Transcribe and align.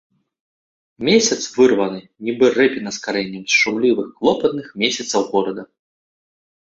Месяц 1.09 1.37
вырваны, 1.57 2.01
нібы 2.29 2.49
рэпіна 2.57 2.89
з 2.97 3.03
карэннем, 3.05 3.43
з 3.51 3.63
шумлівых 3.65 4.07
клопатных 4.19 4.67
месяцаў 4.85 5.21
горада. 5.35 5.63